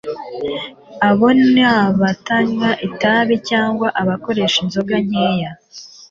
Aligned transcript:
abo 1.07 1.27
ni 1.51 1.63
abatanywa 1.83 2.69
itabi 2.87 3.35
cg 3.47 3.77
abakoresha 4.01 4.57
inzoga 4.63 4.95
nkeya 5.05 5.51